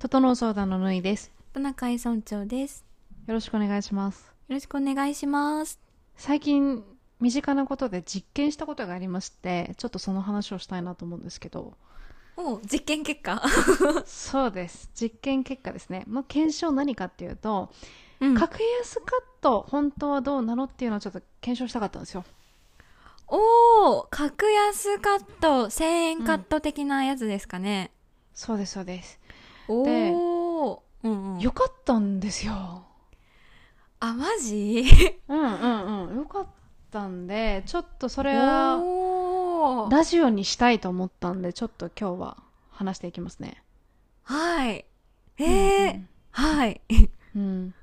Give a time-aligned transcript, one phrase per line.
[0.00, 1.30] 整う相談のぬいです。
[1.52, 2.86] 田中井村長です。
[3.26, 4.32] よろしくお願いします。
[4.48, 5.78] よろしくお願いします。
[6.16, 6.82] 最近、
[7.20, 11.74] 身近なことで実験したことがありまして、ちょっとその話をしたいなと思うんですけど、
[12.38, 13.42] おう実験結果？
[14.08, 14.90] そうです。
[14.98, 16.06] 実験結果ですね。
[16.08, 17.70] の検証何かっていうと、
[18.20, 22.24] うん格安カット、本当はどうなのっていうのをちょっと検証したかったんですよ。
[23.28, 27.90] おお格安カット、1000円カット的なやつですかね。
[28.32, 29.19] そうです、そうです。
[29.70, 32.84] おでお、うんうん、よかったんですよ。
[34.00, 34.84] あ、マジ？
[35.28, 36.16] うんうんうん。
[36.16, 36.46] よかっ
[36.90, 38.78] たんで、ちょっとそれは、
[39.90, 42.36] ラジオにしたいと思ったんで、ちょっと今日は
[42.70, 43.62] 話していきますね。
[44.22, 44.84] はい。
[45.38, 46.80] えーうんはい。
[47.34, 47.74] うん。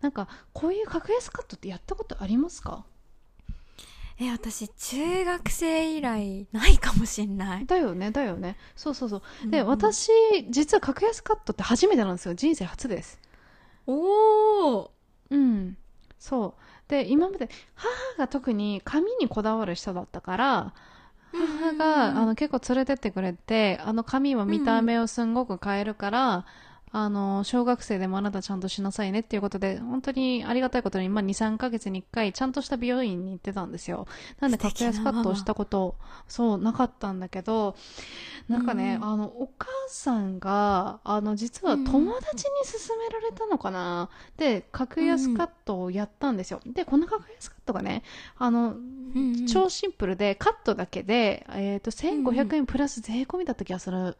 [0.00, 2.84] なんか、こういう格安カットってやったことありますか？
[4.18, 7.66] え、私、中学生以来、ないかもしんない。
[7.66, 8.56] だよね、だよね。
[8.76, 9.22] そうそうそう。
[9.50, 10.10] で、うんうん私、
[10.50, 12.34] 実は格安カットって初めてなんですよ。
[12.34, 13.20] 人生初です。
[13.86, 14.90] おお
[15.30, 15.76] うん。
[16.18, 16.90] そう。
[16.90, 20.74] で、今まで、母が特に髪にこだわる人だったから、
[21.32, 26.46] 母が、あの、結構連れてってくれて、あの髪は見た目をすんごく変えるから、
[26.94, 34.06] あの、小学生でもあなたちゃんとしなさいねっていうことで、本当にありがたいことに、まあ、2、3ヶ月に1回、ちゃんとした美容院に行ってたんですよ。
[34.40, 35.96] なんで、格安カットをしたこと、
[36.28, 37.76] そう、なかったんだけど、
[38.46, 46.60] なんかね、うんあの、お母さんが、あの、実は友達に勧められたのかな、で、格安カットをやったんですよ。
[46.66, 48.02] で、この格安カットがね、
[48.36, 48.76] あの、
[49.48, 54.16] 超シンプルで、カットだけで、えっ、と、1500円プラス税込みだった気がする。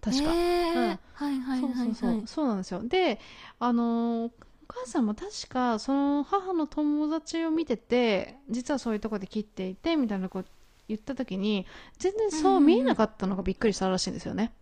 [0.00, 0.30] 確か。
[0.32, 2.22] えーうんはいはいはいそうそうそう、はい。
[2.26, 2.82] そうなんですよ。
[2.84, 3.20] で、
[3.58, 4.32] あのー
[4.66, 10.48] お母さんも確か、その母の友達を見てて、実はそういうとこで切っていて、みたいなこと
[10.88, 11.66] 言った時に、
[11.98, 14.52] 全然そう見えなかったのがびっくりしたらしいんですよね。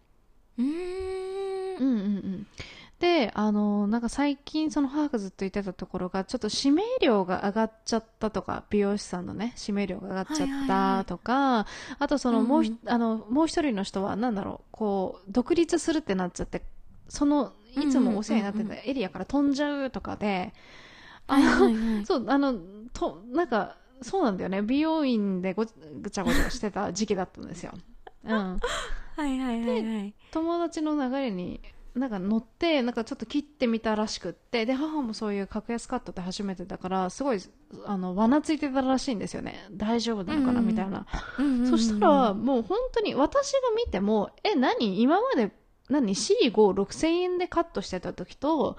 [0.58, 2.46] うーんうんうんうん。
[3.03, 11.67] で、あの、なんか最近その母がずっと言ってたところが、ちょっと指名料が上がっちゃったとか、美容師さんのね、指名料が上がっちゃっはいはいはたいとか、
[11.98, 16.62] あとそのもうひ、うんあの、もう一人の人は、なんだろう、こう、独立するってなっちゃって、
[17.08, 20.52] その、いつもお世話になってたエリアから飛んじゃうとかで、
[21.27, 22.07] あはいの、はいはい。
[22.07, 22.55] そう、あの、
[22.92, 24.62] と、なんか、そうなんだよね。
[24.62, 25.67] 美容院でご
[26.02, 27.73] ぐちゃごちゃしてた時期だったんですよ。
[28.24, 28.62] うん。
[29.17, 30.14] はいはいはいはい。
[30.30, 31.61] 友達の流れに
[31.95, 37.41] なんか乗ってなんかちょっと切ってみたらしくってで母もそういう格安カットって初めてだからすごい
[37.85, 39.67] あの罠ついてたらしいんですよね。
[39.70, 40.67] 大丈夫なのかなうんうん。
[40.69, 41.07] みたいな、
[41.39, 45.03] うんうんうんそしたらもう本当に私が見てもえ何？
[45.03, 45.53] 今まで
[45.91, 48.79] 何？C56000 円でカットしてた時と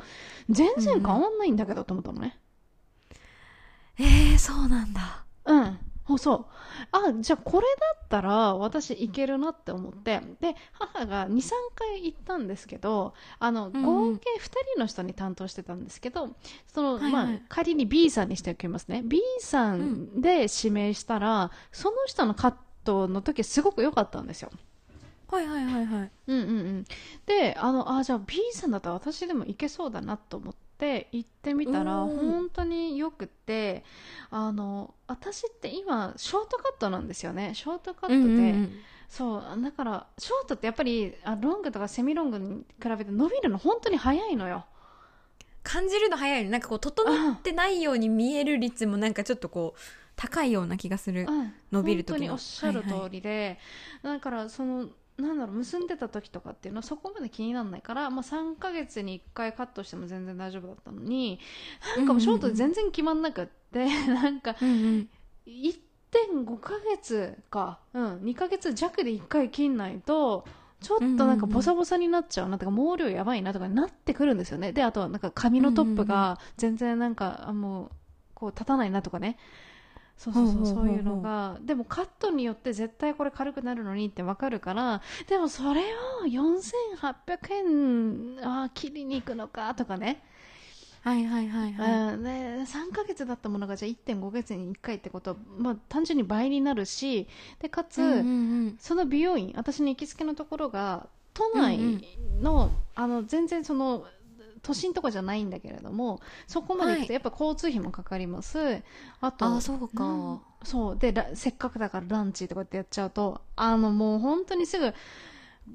[0.50, 2.40] 全然変わんないんだけどと思ったのね。
[4.00, 5.26] えー、そうなんだ。
[5.46, 5.80] うん。
[6.06, 6.46] そうそう。
[6.92, 16.36] あ、じゃあこれだったら私いけるなって思って、で、母が2、3回行ったんですけど、あの、うん合計2人の人に担当してたんですけど、
[16.68, 19.02] その、まあ仮に B さんにしておきますね。
[19.06, 24.52] B さんで指名したら、その人のカットの時すごく良かったんですよ。
[25.30, 26.12] はいはいはいはい。
[26.28, 26.86] うんうんうん。
[27.26, 33.86] で、あの、あ、じゃあ B さんだったら私でもいけそうだなと思って行ってみたら、うん本当によくて、
[34.30, 37.54] あの、私って今、ショートカットなんですよね。
[37.56, 38.72] ショートカットで、うんうんうん
[39.08, 44.66] そう、だから、ショートってやっぱり、あロングとかセミロングに比べて伸びるの本当に早いのよ。
[45.62, 46.50] 感じるの早い。
[46.50, 49.80] なんかこう、整ってないように見える率もなんかちょっとこう、
[50.16, 51.28] 高いような気がする。
[51.30, 53.60] うん伸びる時の本当におっしゃる通はいはりで、
[54.02, 61.40] だからそのなんだろう結んでた時とかっていうのはそこまで気にならないから、まあ、3ヶ月に1回カットしても全然大丈夫だったのに
[61.96, 65.10] なんかもうショートで全然決まんなくって、 なんかうんうん。
[65.46, 70.46] 1.5ヶ月か、うん、2ヶ月弱で1回切んないと
[70.84, 74.74] ちょっとなんかボサボサになっちゃうなとか毛量やばいなとかになってくるんですよね。
[74.74, 77.90] であとはなんか髪のトップが全然なんかあもう
[78.34, 79.38] こう立たないなとかね
[80.18, 81.58] そうそうそうそういうのが。
[81.62, 85.82] でもカットによって絶対これ軽くなるのにってわかるからでもそれ
[86.22, 90.24] を4800円あー切りに行くのかとかね。
[91.02, 92.14] はいはいはいはい。
[92.14, 97.28] うん、で3ヶ月だったものがじゃあ1.5ヶ月に1回ってことは、まあ、単純に倍になるし
[97.60, 98.22] でかつ、うんうんう
[98.68, 98.78] ん。
[98.80, 101.78] その美容院私の行きつけのところが都内
[102.42, 104.06] の,、あの全然その
[104.64, 107.08] 都心とかじゃないんだけれどもそこまで行くはい。
[107.08, 108.82] とやっぱ交通費もかかります、
[109.22, 110.04] あとああ、そうか。
[110.06, 110.42] うん。
[110.64, 110.98] そう。
[110.98, 114.94] でラせっかくだからランチとかってやっちゃうとあのもう本当にすぐ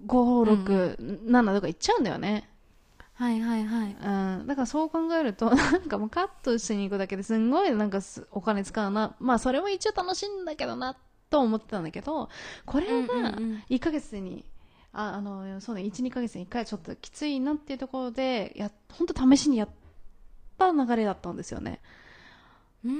[0.07, 2.49] 567とか行っちゃうんだよね、
[3.15, 3.97] はいはいはい。
[4.41, 9.17] うん、だからそう考えると なんかもうカットしに行くだけですんごいなんかすお金使うな。
[9.19, 10.97] まあそれも一応楽しいんだけどな
[11.31, 12.29] と思ってたんだけど
[12.65, 13.65] これうんうんがうん。
[13.69, 14.45] 1ヶ月に
[14.93, 19.69] ああのそうね12ヶ月に1回ちょっときついなっていうところでや本当試しにやっ
[20.57, 21.81] た流れだったんですよね、
[22.85, 22.97] うん。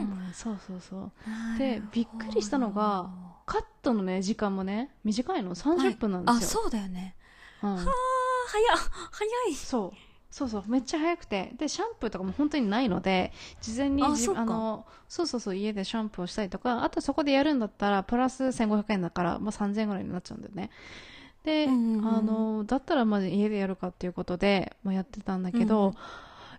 [0.00, 1.12] んそうそうそう。
[1.58, 3.10] でびっくりしたのが
[3.46, 5.54] カットのね時間もね短いの。
[5.54, 7.16] 30分なんあですよ、そうだよね。
[7.62, 7.70] うん。
[7.70, 7.94] あ早っ。
[9.10, 9.54] 早い。
[9.54, 11.52] そうそうそうめっちゃ早くて。
[11.56, 20.70] でシャンプーとかも本当にないので事前にじあのそうそうそう家でシャンプーをしたりとかあとそこでやるんだったらプラス1500円だから、まあ、3000円ぐらいになっちゃうんだよね。
[21.44, 22.08] で、うんうんうん。
[22.08, 25.94] あのだったらまず家でやるかっていうことで、まあ、やってたんだけど、うん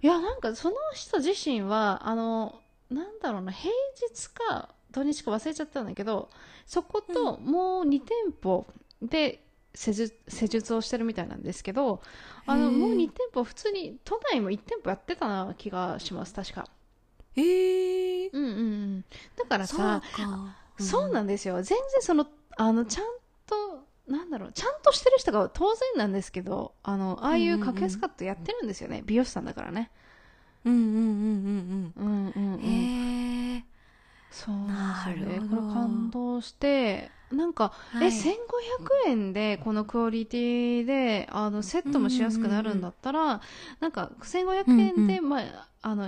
[0.03, 2.59] いやなんかその人自身はあの
[2.91, 3.71] なんだろうな平
[4.11, 6.29] 日か土日か忘れちゃったんだけど
[6.67, 8.09] そこともう2店
[8.43, 8.67] 舗
[9.01, 9.42] で
[9.75, 12.01] 施術施術をしてるみたいなんですけど
[12.45, 16.67] あのもう2店舗普通に都内も1店舗やってたな気がします確か。
[17.35, 18.61] へえうんうんう
[18.97, 19.05] ん。
[19.35, 21.55] だからそうさかそうなんですよ。
[21.55, 22.27] 全然その
[22.57, 23.05] あのちゃん
[23.47, 29.89] となんだろうちゃんとしてる人が当然なんですけどあのああいう格安カットやってるんですよね、美容師さんだからね。
[30.65, 32.05] うんうんうんうんうん。
[32.05, 32.57] ううんうん。
[32.57, 33.22] んへえ
[34.33, 38.07] そうなんですよねこれ感動してなんか、はい。
[38.07, 43.41] え1500円でこのクオリティであのセットもしやすくなるんだったら、
[43.79, 46.07] なんか1500円で、まああの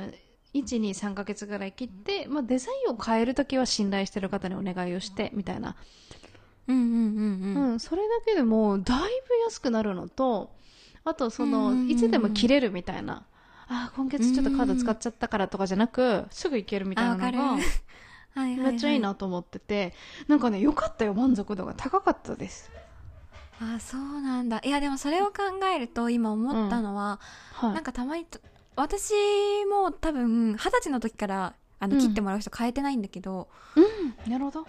[0.54, 5.76] 123ヶ月ぐらい切って、まあ、デザインを変えるときは信頼してる方にお願いをしてみたいな、
[6.68, 9.08] うんうんうんううんんそれだけでもだいぶ
[9.46, 10.52] 安くなるのと
[11.04, 11.92] あとその、うんうんうん。
[11.92, 13.26] いつでも切れるみたいな。
[13.68, 17.58] あー今月ちょっとカード使っちゃったからとかじゃなくすぐ行けるみたいなのが
[18.36, 18.72] はいはいはい。
[18.74, 19.94] めっちゃいいなと思ってて
[20.28, 22.70] なんかね良かったよ満足度が高かったです。
[23.60, 24.62] あそうなんだ。
[24.64, 25.34] いやでもそれを考
[25.74, 27.20] えると今思ったのは、
[27.54, 27.74] はい。
[27.74, 28.40] なんかたまにと
[28.76, 29.14] 私
[29.72, 32.02] も多分二十歳の時からあのうん。
[32.02, 34.32] 切ってもらう人変えてないんだけど、うん。
[34.32, 34.68] なるほど。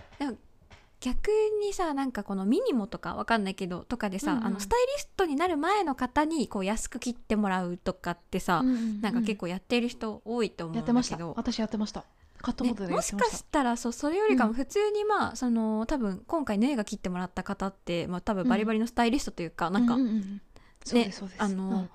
[0.98, 1.30] 逆
[1.60, 4.46] にさなんかこのミニモとかわかんないけどとかでさ、うんうん。
[4.46, 8.62] あのスタイリストになる前の方にこう安く切ってもらうとかってさ、
[9.02, 11.16] なんか結構やってる人多いと思うんやってました。
[11.16, 12.04] だけど、私やってました
[12.46, 14.50] カットねモデルでやもししかしたらそうそれよりかうん。
[14.50, 20.40] も普通にまあその多分今回ヌエが切ってもらった方って、まあ、多分バリバリのスタイリストというか、なんか、うううん。
[20.84, 21.42] そうですそうです。
[21.42, 21.88] あの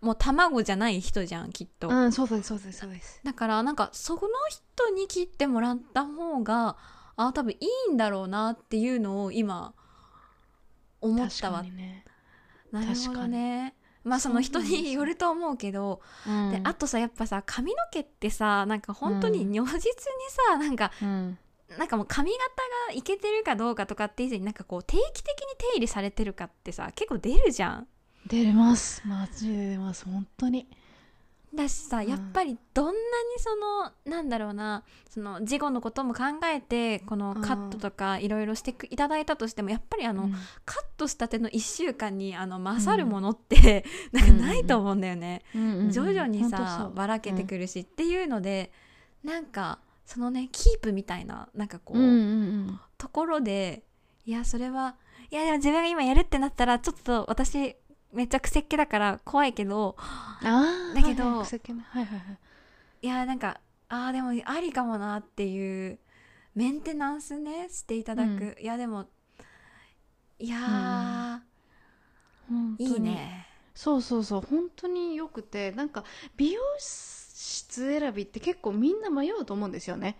[0.00, 3.20] もう卵じゃない人じゃんきっと、うん、うんそうですそうですそうです。
[3.24, 6.76] だからなんかその人に切ってもらった方が
[7.16, 7.58] あ多分い
[7.90, 9.74] いんだろうなっていうのを今
[11.00, 11.58] 思ったわ。
[11.58, 12.04] 確かにね。
[12.70, 13.74] なるほ確かにどね
[14.06, 16.50] まあその人によると思うけど、うん。
[16.50, 19.52] であとさやっぱさ髪の毛ってさなんか本当にうん。
[19.52, 19.82] 如実に
[20.48, 21.38] さ、なんかうん。
[21.78, 22.44] なんかもう髪型
[22.92, 27.88] がいけてるかどうかとかって以前になんかこう定期的に手入れされてるかってさ結構出るじゃん。
[28.28, 29.02] 出ます。
[29.06, 30.04] マジで出ます。
[30.04, 30.68] 本当に
[31.56, 32.08] だしさうん。
[32.08, 32.96] やっぱりどんなに
[33.38, 40.32] そのなんだろうなその事後のことも考えてこのカットとかいろいろしてくいただいたとしてもやっぱりあの、うん。
[40.64, 45.42] カットしたての1週間にあの勝るものって、 なんかないと思うんだよね。
[45.54, 48.72] うんうんうん徐々にさばらけてくるし、っていうので
[49.24, 52.14] なんかそのねキープみたいななんかこう、うんうんう
[52.72, 52.80] ん。
[52.98, 53.84] ところで
[54.24, 54.96] いやそれは
[55.30, 57.76] いやでも自分が今やるってなったらちょっと私
[58.12, 62.38] めっちゃ癖っ気だから怖いけどああだけどはいはいはいはいはい。
[63.02, 65.98] いやなんかあーでもありかもなっていう
[66.54, 68.56] メンテナンスねしていただく、うん。
[68.60, 69.06] いやでも
[70.38, 71.40] いやー、
[72.48, 72.94] 本当に。
[72.94, 73.46] いいね。
[73.74, 76.02] そうそうそう本当によくてなんか
[76.36, 80.18] 美容室選びって結構みんな迷うと思うんですよね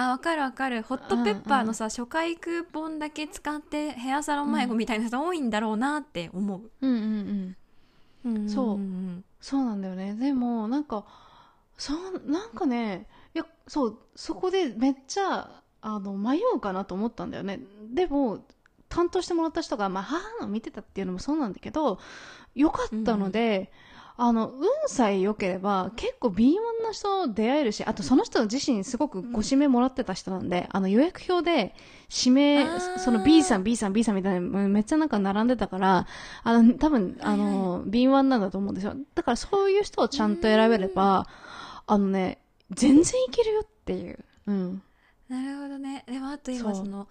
[0.00, 0.82] あわかるわかる。
[0.82, 7.56] ホットペッパーのさ、初回クーポンだけ使ってヘアサロン迷子みたいな人多いんだろうなって思う、うんうん
[8.24, 8.48] うん。
[8.48, 9.64] そうんそう。
[9.64, 10.14] なんだよね。
[10.14, 11.04] でもなんか
[11.76, 17.60] そうなんかねいやそうそこでめっちゃあの迷うかなと思ったんだよね。
[17.92, 18.44] でも
[18.88, 22.00] 担当してもらった人が、まあ、母の見てたっていうのもそうなんだけど
[22.54, 23.70] よかったので、
[24.16, 26.60] あの運さえ良ければ結構敏腕
[26.90, 31.74] な人出会えるしあとその人自身すごくご指名もらってた人なんで、あの予約表で
[32.10, 32.66] 指名
[32.98, 36.06] その B さん B さん B さんみたいなめっちゃなんか並んでたから
[36.42, 38.94] あの多分あの、敏腕なんだと思うんですよ。
[39.14, 41.26] だからそういう人をちゃんと選べれば
[41.86, 42.38] あのね
[42.70, 44.82] 全然いけるよっていう、うん、
[45.28, 46.04] なるほどね。
[46.06, 46.60] でもあとそう。
[46.60, 47.08] 今その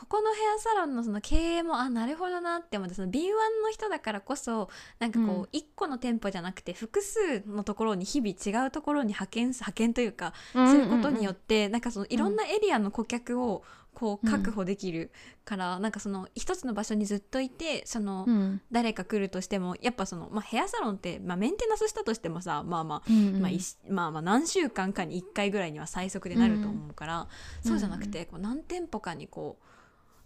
[0.00, 5.42] ここのヘアサロンのその経営もあなるほどなって思ってその敏腕の人だからこそなんかこうん。
[5.42, 14.32] う一個の店舗じゃなくて複数のところに日々違うところに派遣派遣というかすることによってなんかそのいろんなエリアの顧客をこううん。
[14.32, 15.10] 確保できる
[15.44, 18.60] からなんかその一つの場所にずっといてそのうん。
[18.72, 23.42] 誰か来るとしてもやっぱそのまあヘアサロンってまあメンテナンスしたとしてもさまあまあうんうん。
[23.90, 27.20] まあまあ何週間かに1回ぐらいには最速でなると思うから、
[27.64, 27.68] うん。
[27.68, 29.64] そうじゃなくてこう何店舗かにこう、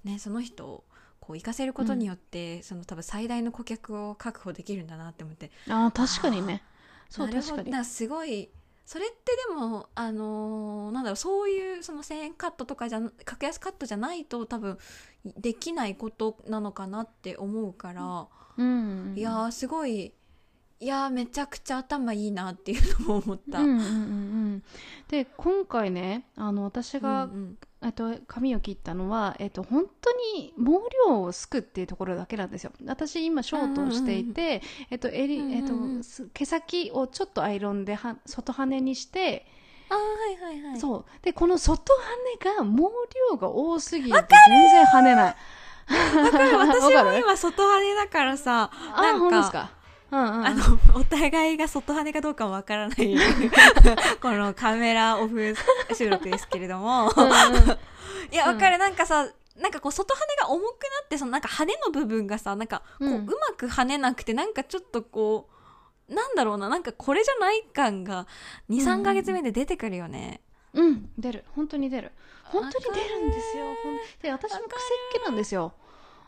[0.05, 0.85] ね、その人を
[1.21, 5.51] こう行かせることによって、その多分最大の顧客を確保できるんだなって思って。
[5.69, 6.63] ああ確かにね。
[7.09, 7.85] そうなるほ確かに。
[7.85, 8.51] すごい
[8.85, 14.79] それってでもあのーなんだろうそういうその1000円カットとかじゃ格安カットじゃないと多分
[15.25, 19.15] できないことなのかなって思うから、うん。
[19.17, 20.13] いやーすごい
[20.85, 23.61] いやーめちゃくちゃ頭いいなっていうのも思った。
[23.61, 23.87] うんうんうんう
[24.57, 24.63] ん
[25.09, 30.73] で今回ねあの私が、うんうんえっと、髪を切ったのは、えっと、本当に毛
[31.09, 32.73] 量をすくっていうところだけなんですよ。
[32.87, 39.47] 私今ショートをしていて、えっと、えっと、す毛先をちょっとアイロンでは外羽にして、
[39.91, 40.81] あーはいはいはい。
[40.81, 41.05] そう。
[41.23, 42.83] で、この外羽が毛
[43.33, 45.37] 量が多すぎて全然跳ねない。
[46.25, 49.71] わかる 私も今外羽だからさあ、なんか本当ですか？
[50.15, 50.47] うんうん。
[50.47, 50.63] あの
[50.95, 53.17] お互いが外羽かどうかもわからない
[54.21, 55.55] このカメラオフ
[55.95, 57.31] 収録ですけれどもうんうん
[58.33, 65.49] いやわかる、なんかさなんかこう外羽が重くなってそのなんか羽の部分がさなんかこう,、ううんまく跳ねなくてなんかちょっとこ
[66.09, 68.27] うなんだろうななんかこれじゃない感が
[68.69, 70.41] うん23か月目で出てくるよね、
[70.75, 71.45] うん、出る。
[71.55, 72.13] 本当に出る。
[72.45, 73.65] 本当に出るんですよ。
[74.23, 74.69] で、私も癖っ
[75.23, 75.73] 気なんですよ。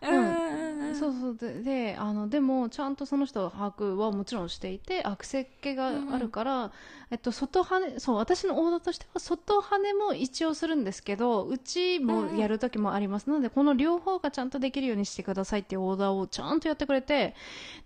[0.03, 0.95] うんんうんうん。
[0.95, 1.37] そうそう。
[1.37, 6.73] でであのでもちゃんとその人を把握はもちろんしていて悪石気があるから、
[7.11, 17.35] えっと、外羽そう私のオーダーとしては外羽も一応するんですけどうちもやる時もありますので、この両方がちゃんとできるようにしてくださいっていうオーダーをちゃんとやってくれて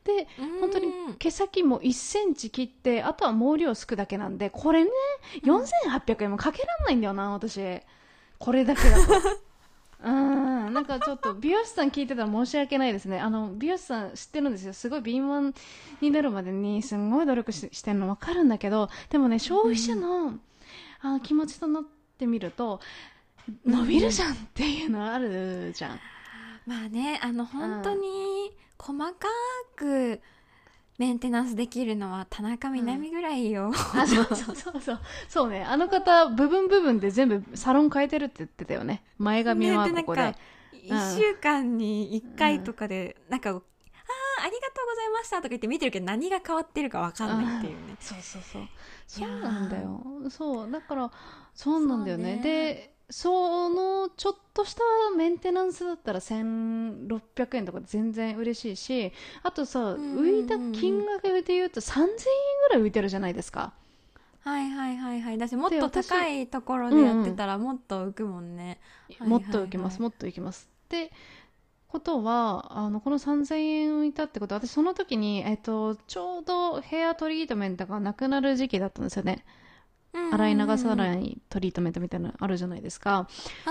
[0.05, 0.27] で
[0.61, 1.15] 本当にうん。
[1.15, 4.91] 毛先も1センチ切ってあとは毛量すくだけなんでこれね
[5.45, 7.61] 4800円もかけらんないんだよな私。
[8.39, 9.13] これだけだと。
[10.03, 10.73] うん。
[10.73, 13.21] なんかちょっと美容師さん聞いてたら申し訳ないですね。
[13.21, 14.73] あの美容師さん知ってるんですよ。
[14.73, 15.55] すごい敏腕
[16.01, 20.35] になるまでにすんごい努力ししてるの分かるんだけどでもね消費者の,、
[21.01, 21.83] あの気持ちとなっ
[22.19, 22.81] てみると
[23.67, 26.01] 伸びるじゃんっていうのあるじゃん、
[26.67, 29.29] まあねあの本当に細か
[29.77, 30.21] く
[31.01, 35.65] メンテナンスできるのは田中みな実ぐらいよ、あそうそうそうそうそうね。
[35.65, 39.03] あの方部分部分で全部サロン変えてるって言ってたよね。
[39.17, 40.39] 前髪はねでここで、なんか
[40.75, 47.97] 1週間に1回とかで、なんか「ああありがとうございました」とか言って見てるけど何が変わってるか分かんないっていうね。
[47.99, 48.63] そうそうそう。
[48.63, 48.67] い
[49.07, 50.05] そうなんだよ。
[50.29, 51.11] そうだから
[51.55, 52.41] そうなんだよね。
[52.43, 54.83] でそのちょっとした
[55.17, 59.13] メンテナンスだったら1600円とか全然嬉しいし
[59.43, 62.07] あとさ、浮いた金額で言うと3000円
[62.69, 63.73] ぐらい浮いてるじゃないですか。
[64.43, 65.39] はいはいはいはい。
[65.39, 68.81] だしもっと高いところでやってたらもっと浮くもんね。
[69.19, 70.69] はいもっと浮きます、はいもっと浮きます。
[70.87, 71.13] って
[71.89, 79.45] ことはあのこの3000円浮いたってことは私その時に、えっと、ちょうどヘアトリートメントがなくなる時期だったんですよね
[80.13, 83.29] 洗い流さないトリートメントみたいなのあるじゃないですか、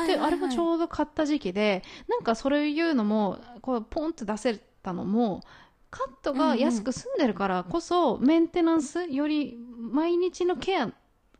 [0.08, 5.41] であれもちうょうど買った時期でなんかそれいうのもこうポンって出せたのも
[5.89, 10.91] カットが安く済んでるからこそ、メンテナンスより毎日のケア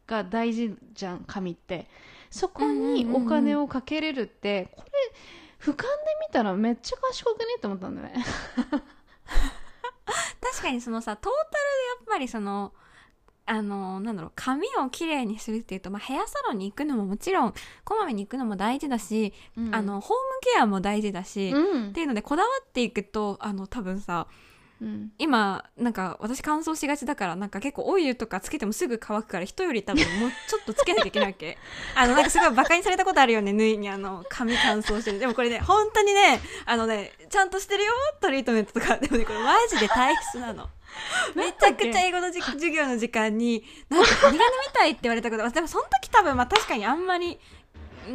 [0.08, 1.88] が大事じゃん髪って。
[2.32, 4.92] そこにお金をかけれるって、これ
[5.60, 5.86] 俯瞰で
[6.28, 8.24] 見たらめっちゃ賢くねって思ったんだよね。
[10.42, 11.50] 確かにそのさトータルで
[12.00, 12.74] やっぱりその
[13.50, 17.54] あのなんだろう髪をきれいにするっていうと、まあ、ヘアサロンに行くのももちろん
[17.84, 19.34] こまめに行くのも大事だし、
[19.72, 21.90] あのホームケアも大事だし、うん。
[21.90, 24.28] っていうのでこだわっていくとあの多分さ
[24.82, 25.12] うん。
[25.18, 31.58] 今なんか私乾燥しがちだからなんか結構オイルとかつけてもすぐ乾くから人より多分もうちょっとつけなきゃいけないわけ。
[31.98, 35.18] あのなんかすごいバカにされたことあるよね縫いにあの髪乾燥してる。
[35.18, 38.98] でもこれね本当にねあのねちゃんとしてるよトリートメントとか。
[38.98, 40.70] でもねこれマジで体質なの
[41.36, 47.40] めちゃくちゃ英語のじ授業の時間になんか針金みたいって言われたことでもその時多分まあ確かにあんまり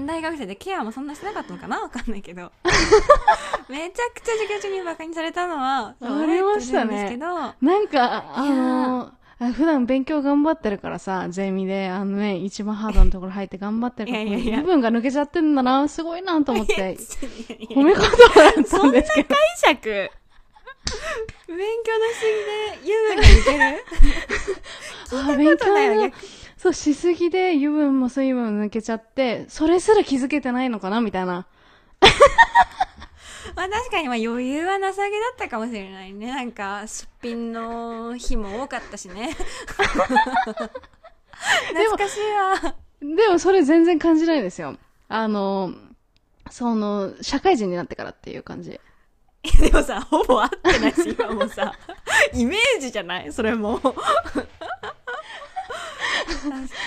[0.07, 1.81] 大学生でケアもそんなしてなかったのかな？
[1.81, 2.51] わかんないけど。
[3.69, 6.85] めちゃくちゃ授業中にバカにされたのはありましたね。
[6.85, 7.27] 覚えてるんですけど。
[7.61, 16.97] なんか、あのあ普段勉強頑張ってるからさ、ゼミで、あのね、一番ハードなところ入って頑張ってるから、いやいや部分が抜けちゃってんだな、すごいなと思って、
[17.71, 19.35] 褒め言葉だったんですけど。
[19.35, 19.39] 解
[19.77, 20.11] 釈
[21.49, 23.59] 勉強のしすぎで油分が抜け
[25.13, 25.25] る？
[25.33, 26.17] あ勉強のことだよ逆
[26.57, 31.47] そう、しすぎで油分も水分も抜けちゃって、それすら気づけてないのかなみたいな。
[33.55, 39.31] まあ確かにまあ余裕はなさげだったかもしれないねなんかすっぴんの日も多かったしね
[41.69, 42.21] 懐かしい
[42.65, 44.77] わでもそれ全然感じないですよ。
[45.09, 45.73] あの、
[46.51, 48.81] その、社会人になってからっていう感じ。
[49.61, 51.73] でもさほぼ合ってないし今もさ。
[52.35, 53.33] イメージじゃない？
[53.33, 53.79] それも。
[53.79, 54.15] 確か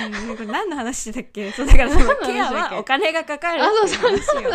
[0.08, 0.36] に。
[0.36, 1.52] これ何の話だっけ？
[1.52, 4.52] そうだからそのケアはお金がかかるっていう。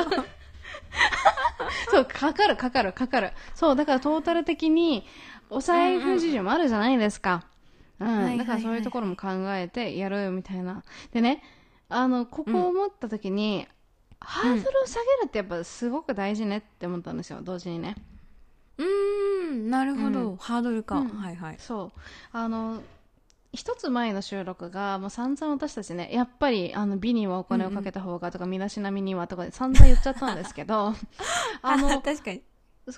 [1.90, 3.32] そう、かかるかかるかかる。
[3.54, 5.06] そう、だからトータル的に、
[5.48, 7.44] お財布事情もあるじゃないですか。
[8.00, 8.38] うん、はいはいはい。
[8.38, 10.82] だからそういうところも考えてやるみたいな。
[11.12, 11.42] でね、
[11.88, 13.66] あの、ここを思った時に、
[14.24, 17.96] ハードルを下げるってやっぱすごく大事ねって思ったんですよ、同時にね。
[18.78, 18.86] うー
[19.52, 20.36] んなるほど、うん。
[20.36, 21.08] ハードルか、うん。
[21.08, 21.56] はいはい。
[21.58, 22.00] そう。
[22.32, 22.82] あの、
[23.52, 30.94] 一つ前の収録が、もう散々私たちね、やっぱり、あの、美にはお金をかけた方がとか、身だしなみにはとか、散々言っちゃったんですけど、
[31.62, 32.42] あの、確かに。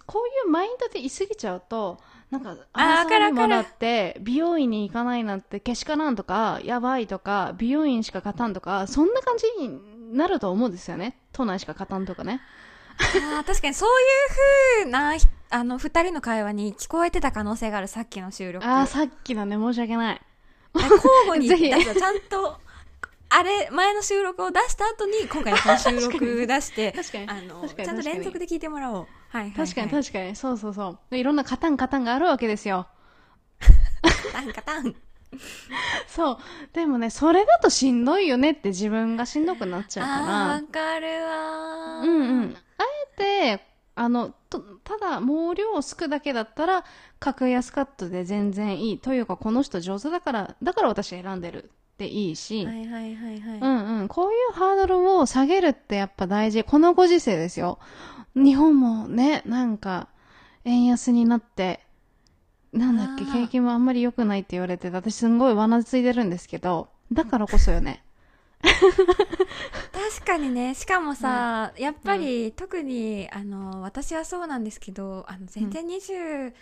[0.07, 1.99] こういうマインドで言い過ぎちゃうと、
[2.31, 3.33] なんか、あかるわかる。
[3.35, 11.19] もらって、美容院に行かないなんて、けしからんとか、やばいとか、美容院しか勝たんとか、そんな感じになると思うんですよね。
[11.33, 12.41] 都内しか勝たんとかね。
[12.99, 20.21] あー確かにそういう風なひあの二人の会話に聞こえてた可能性があるさっきの収録ああ、さっきのね、申し訳ない。
[20.75, 20.91] 交
[21.27, 22.59] 互に ちゃんと
[23.31, 27.29] あれ前の収録を出した後に今回のこの収録出して 確かに。
[27.29, 30.99] あのちゃんと連続で聞いてもらおうはいはい、はい、確かに確かに、そうそうそう。
[31.11, 32.87] でいろんなカタンカタンがあるわけですよ。
[34.33, 34.95] タンカタン
[36.09, 36.39] そう。
[36.73, 40.37] でもね、それだとしんどいよねって自分がしんどくなっちゃうから。
[40.47, 42.57] わかるわーうんうん。
[42.79, 42.85] あ
[43.19, 46.85] えて、あの、とただ毛量をすくだけだったら、
[47.19, 48.99] 格安カットで全然いい。
[48.99, 54.09] というか、この人上手だから、だから私選んでるっていいし、はいはいはいはい、うんうん。
[54.09, 56.65] こういうハードルを下げるってやっぱ大事。
[56.65, 57.79] このご時世ですよ。
[58.35, 60.09] 日本もね、なんか、
[60.65, 61.81] 円安になって、
[62.75, 63.33] なんだっけ、あー。
[63.33, 68.03] 景気もあんまり良くないって言われてて、私すんごいわなついてるんですけど、だからこそよね。
[68.65, 70.75] 確かにね。
[70.75, 76.53] しかもさ、やっぱり、特にあの私はそうなんですけどあの全然27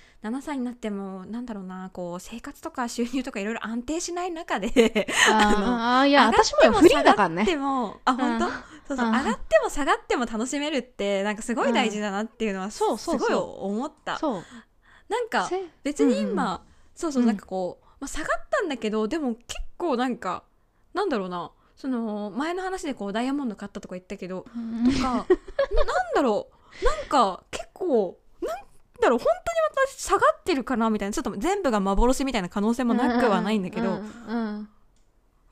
[0.43, 6.01] 歳になっても、なんだろうなこう生活とか収入とかいろいろ安定しない中であー。
[6.01, 7.45] あー、いや、私もよ、フリーだからね。
[7.45, 8.53] 下がってもあ本当、うん。
[8.89, 9.13] そうそう、うん。
[9.13, 13.19] 上がっても下がっても楽しめるってなんかすごい大事だなっていうのは、そうそう。
[13.19, 14.19] すごい思った。
[14.19, 14.43] そう。
[15.09, 16.61] なんかせ別に今、うんうん。
[16.95, 17.27] そうそううん。
[17.27, 20.43] なんかこう、まあ、下がったんだけどでも結構なんか
[20.95, 25.27] なんだろうなその前の話でこうダイヤモンド買ったとか言ったけどとかななん
[26.15, 26.49] だろ
[26.81, 28.57] うなんか結構なん
[29.01, 34.69] だろう本当に私下がってるかなみたいなちょっと全部が幻みたいな可能性もなくはないんだけど、うん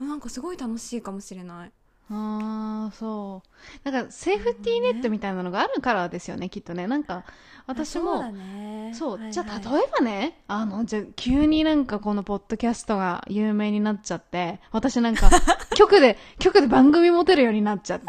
[0.00, 0.08] うん。
[0.08, 1.72] なんかすごい楽しいかもしれない。
[2.12, 3.42] ああそ
[3.84, 3.90] う。
[3.90, 6.88] なんかセーフティーネットみたいなのがあるからですよねきっとね。
[6.88, 7.24] なんか
[7.66, 8.92] 私もそうだね。
[8.94, 9.32] そう、はいはい。
[9.32, 15.30] じゃあ例えばね、あの、じゃあ急になんかこのポッドキャストが有名になっちゃって、私なんか、
[15.76, 18.06] 局で、局で番組持てるようになっちゃって、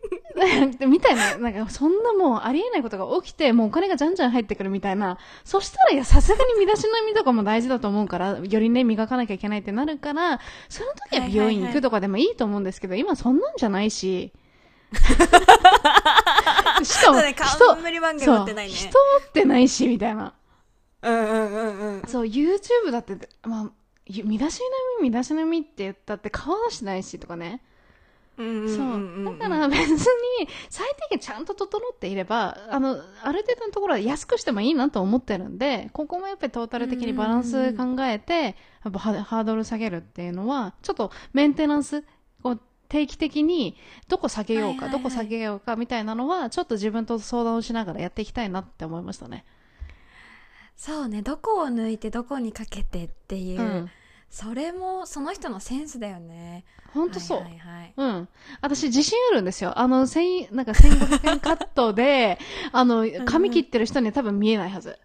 [0.87, 14.33] みたいな、なんかそんなもうありえないことが起きて、もうお金がじゃんじゃん入ってくるみたいな、そしたらいや、さすがに身だしなみとかも大事だと思うから、よりね、磨かなきゃいけないってなるから、その時は美容院に行くとかでもいいと思うんですけど、今そんなんじゃないし、
[16.83, 17.21] しかも、
[18.57, 18.65] ね。
[18.67, 18.89] 人、ね。
[18.89, 20.33] 人持ってないし、みたいな。
[21.03, 22.07] うんうんうんうん。
[22.07, 23.71] そう、YouTube だって、まあ、
[24.05, 24.65] ゆ身だしな
[24.99, 27.61] み、身だしなみって言ったって顔出してないしとかね。
[28.41, 29.37] うんそう。
[29.37, 29.97] だから別に、
[30.69, 42.03] 最低限ちゃんと整っていれば、あの、ある程度のところは安くしてもいいなと思ってるんで、ここもやっぱりトータル的にバランス考えて、やっぱハハードル下げるっていうのは、ちょっとメンテナンス、
[42.43, 43.77] こう、定期的に、
[44.09, 49.45] どこ下げようか、どこ下げようかみたいなのは、ちょっと自分と相談をしながらやっていきたいなって思いましたね。
[50.75, 53.91] そうねどこを抜いてどこにかけてっていう、うん。
[54.31, 56.63] それもその人のセンスだよね
[56.93, 57.41] ほんとそう。
[57.41, 58.27] はいはいはいうん。
[58.61, 59.77] 私自信あるんですよ。
[59.77, 62.39] あの、千、なんか1500円カットで、
[62.71, 64.97] あの、髪切ってる人には多分見えないはず。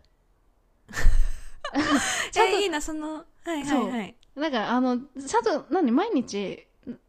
[2.32, 6.66] ちゃんとえいいなそのはいはいはいだから、あの、ちゃんと、何、毎日、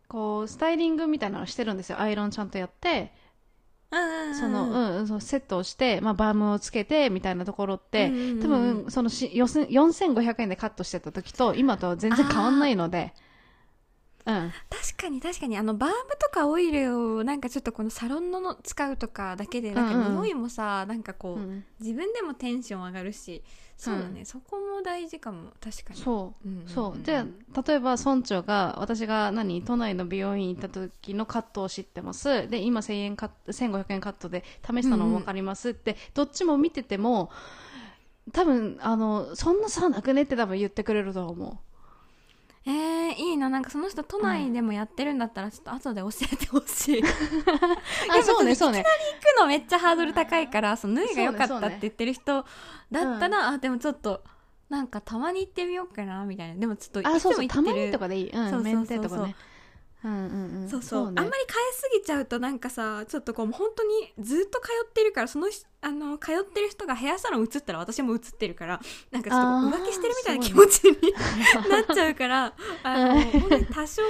[0.07, 1.99] こう、スタイリングみたいなのしてるんですよ。
[1.99, 3.13] アイロンちゃんとやって、
[4.31, 13.26] その、うん、うん、そうセットをして、まあ、バームをつけて、みたいなところって、多分、そのし、よせ4500円でカットしてた時と、今と全然変わんないので、うん。
[14.69, 15.57] 確かに確かに。
[15.57, 20.03] あのバームとかオイルをなんかちょっとこのサロンのの使うとかだけでなんうんうん。
[20.03, 21.63] か匂いもさ、なんかこう、うん。
[21.79, 23.41] 自分でもテンション上がるし
[23.77, 25.51] そうだね、そこも大事かも。
[25.61, 25.99] 確かに。
[25.99, 26.47] そう。
[26.47, 26.67] うんんんん。
[26.67, 27.03] そう。
[27.03, 27.23] で、
[27.67, 32.47] 例えば村長が、私が何、都内の美容院行った時のカットを知ってます。
[32.49, 37.29] で、今1000円カット、1500円カットで試したのも分かりますって、どっちも見てても、
[38.33, 41.61] 多分、あの、そんな差なくねって多分言ってくれると思えー、
[43.17, 47.11] いいななんかその人都内でもやってるんだったらちょっと後で教えてほしい 行う。
[48.19, 48.83] あ、そうね、そうね。
[48.83, 52.45] くのめっちゃハードル高いからその縫いが良かったって言ってる人
[52.91, 54.23] だったら、あでもちょっと
[54.69, 58.29] なんかたまに行ってみようかなみたいなでもちょっとあ、そうそう、いつも行ってるたまにとかでいい。
[58.29, 59.35] うん、そうそうそうそうメンテとかね。
[60.03, 60.69] うんうんうん。
[60.69, 61.11] そうそう。
[61.11, 61.21] ね。
[61.21, 68.81] あんまり変えすぎちゃうとなんかさちょっとこう本当にずっと通ってるからそのしあの通ってる人がヘアサロン移ったら私も移ってるから
[69.11, 70.97] なんかちょっと浮気してるみたいな気持ちに
[71.69, 73.15] なっちゃうからあの
[73.71, 74.01] 多少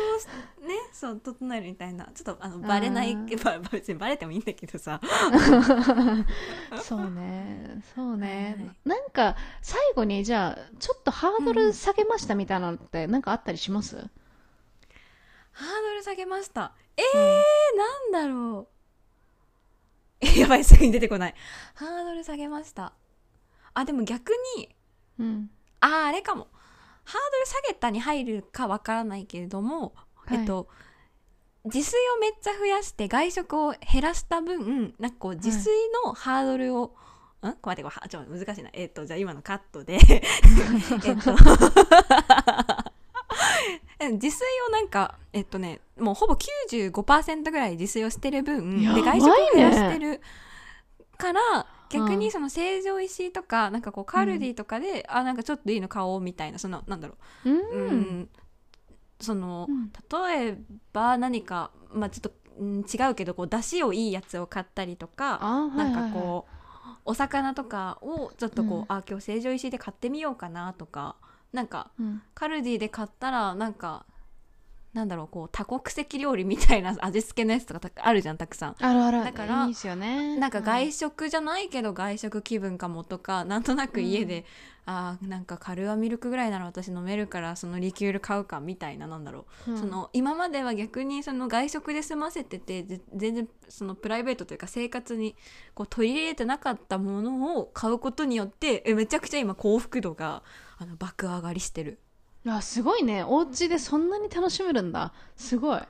[0.65, 4.99] ねそう整えるみたいなちょっとあのバレないうんば別にバレてもいいんだけどさ。
[6.81, 7.81] そうね。
[7.95, 14.09] そうはいねなんか最後にじゃあちょっとハードル下げましたみたいなのってなんかあったりします、
[15.57, 16.71] ハードル下げました。
[16.95, 17.77] えー、
[18.13, 18.67] なんだろう。
[20.21, 21.35] え やばいすぐに出てこない。
[21.73, 22.93] ハードル下げました。
[23.73, 24.75] あでも逆に
[25.17, 25.49] うん。
[25.79, 26.47] あーあれかも。
[27.05, 30.37] ハードル下げたに入るかわからないけれども、はい。
[30.37, 30.69] えっと
[31.65, 35.71] 自炊をめっちゃ増やして外食を減らした分なんかこう自炊
[36.05, 36.93] のハードルを、ん？
[37.41, 38.69] 待ってこちょっと難しいな。
[38.73, 39.97] えっとじゃあ今のカットで。
[40.05, 40.17] え
[41.13, 41.35] っと
[44.13, 50.21] 自炊をなんかえっとねもうほぼ95%ぐらい自炊をしてる分で外食を増やしてる
[51.17, 51.41] から
[51.89, 52.19] 逆うん。
[52.19, 57.15] にその成城石井とかなんかこうカルディとかで、あなんかちょっといいの買おうみたいなそのなんだろ
[57.45, 57.49] う。
[57.49, 58.29] う、うんん、
[59.19, 59.91] そのうん
[60.35, 60.57] 例え
[60.93, 66.03] ば何かまあちょっと、うん、違うけどこう出汁をいいやつを買ったりとかあなんかはいはい。
[66.03, 66.53] はいこう
[67.05, 68.85] お魚とかをちょっとこう、うん。
[68.89, 71.15] あ今日成城石井で買ってみようかなとか
[71.53, 72.21] なんかうん。
[72.33, 74.05] カルディで買ったらなんか
[74.93, 78.75] なんだろうこう多国籍料理みたいな 味付けのやつとかたあるじゃんたくさん。
[78.79, 79.23] あるある。
[79.23, 80.37] だからいいですよね。
[80.37, 84.45] なんか外食じゃないけど外食気分かもとかなんとなく家で、
[84.87, 89.77] あーなんかカルアミルクぐらいなら私飲めるからそのリキュール買うかみたいななんだろう、うん。
[89.77, 95.35] その今までは逆にその外食で済ませててぜ全然そのプライベートというか生活に
[95.75, 100.41] こう取り入れてなかったものを買うことによってえめちゃくちゃ今幸福度が
[100.79, 101.99] あの爆上がりしてる。
[102.45, 103.23] あすごいね。
[103.23, 105.13] お家でそんなに楽しめるんだ。
[105.35, 105.81] すごい。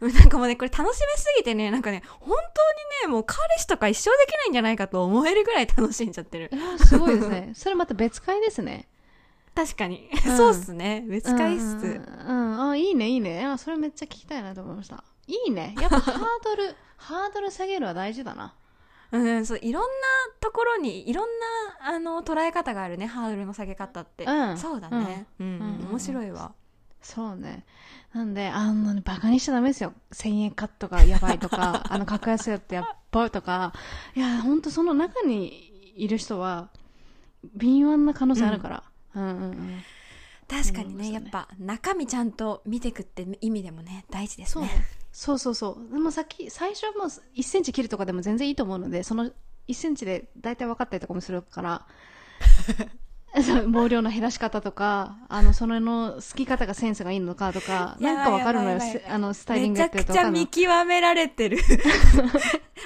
[0.00, 6.50] なんかもうねこれ楽しめすぎてねなんかね本当にねもう彼氏とか一生できないんじゃないかと思えるぐらい楽しんじゃってる。
[6.78, 7.52] すごいですね。
[7.56, 8.88] それまた別会ですね。
[9.54, 10.36] 確かに、うん。
[10.36, 11.04] そうっすね。
[11.08, 11.82] 別会室、うん
[12.26, 12.70] うんうん。
[12.70, 13.44] あいいねいいね。
[13.46, 15.04] あそれめっちゃ聞きたいなと思いました。
[15.26, 15.74] いいね。
[15.80, 18.54] やっぱハードルハードル下げるは大事だな
[19.18, 19.88] うん、そういろんな
[20.40, 21.28] ところにいろん
[21.80, 24.58] なあの捉え方があるねハードルの下げ方って、うん。
[24.58, 25.46] そうだね、うん。
[25.46, 26.52] うんうん面白いわ。
[27.00, 27.64] そうね。
[28.12, 29.92] なんであんなにバカにしちゃダメですよ。
[30.12, 33.72] 1000円カットがやばいとか あの格安やってやっばいとか。
[34.16, 36.70] いや本当その中にいる人は
[37.54, 38.82] 敏腕な可能性あるから、
[39.14, 39.84] うん、うんうん
[40.48, 41.12] 確かにねね。
[41.12, 44.70] やっぱ中身ちゃんと見てくって意味でもね大事ですね
[45.16, 45.92] そうそうそう。
[45.92, 49.30] でもさっき最初はもう1センチ切るとかでも全然いいと思うのでその
[49.68, 51.86] 1センチで大体分かったりとかもするから。
[53.42, 61.58] そう 毛量の減らし方とかあのそれの好き方がセンスがいいのかとかなんか分かるのよあのスタイリンめちゃグやってるくちゃ見と分かるの極められてる。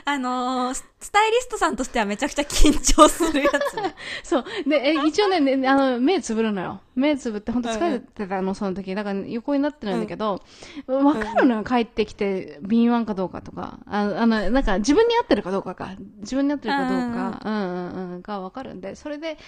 [0.04, 3.94] あのーススタイリストさんとしてはめちゃくちゃ緊張するやつね。
[4.24, 4.44] そう。
[4.66, 6.80] でえ一応ねねあの目つぶるのよ。
[6.96, 8.94] 目つぶって本当疲れてたのその時。
[8.96, 10.42] だから横になってるんだけど、
[10.88, 13.78] 分かるのよ帰ってきて敏腕かどうかとか。
[13.86, 15.90] ああのなんか自分に合ってるかどうかか。
[16.18, 17.40] 自分に合ってるかどうか。
[17.44, 17.52] うん。
[17.52, 19.38] うんうんが分かるんでそれで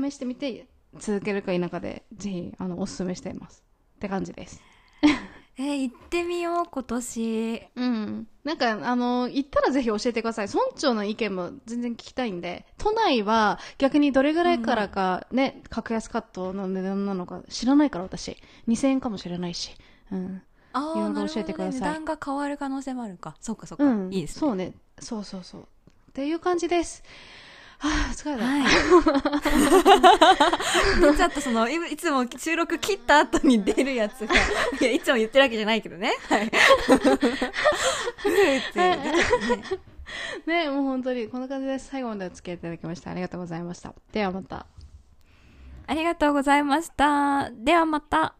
[0.00, 0.66] 試してみて
[0.98, 3.64] 続けるか否かでぜひあのおすすめしています。
[3.96, 4.60] って感じです。
[5.56, 7.62] えー行ってみよう今年。
[7.76, 8.26] うん。
[8.42, 10.48] なんかあの行ったらぜひ教えてください。
[10.48, 18.36] 村長の意見も全然聞きたいんで都内は逆にどれぐらいからかね、格安カットの値段なのか知らないから私。
[18.68, 19.70] 2000円かもしれないし。
[20.10, 20.42] うん。
[20.72, 21.80] ああね、教えてください。
[21.80, 23.36] 値段が変わる可能性もあるか。
[23.40, 24.40] そうかそうか、うん、いいですね。
[24.40, 24.72] そうね。
[24.98, 25.62] そうそうそう。
[25.62, 27.02] っていう感じです。
[27.02, 27.08] は
[27.86, 28.62] あ疲れた、はい。
[31.16, 34.34] ちょっとそのいいつも収録切った後に出るやつが
[34.80, 36.14] いやいつも言ってるわけじゃないけどね。
[36.28, 36.50] はい。
[38.24, 38.62] ね
[40.46, 44.66] ねもう本当にこんな感じで最後までお付き合いいただきましてありがとうございましたではまた
[45.86, 47.50] ありがとうございました。
[47.50, 48.34] ではまた。